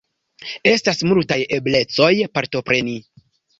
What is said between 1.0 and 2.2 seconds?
multaj eblecoj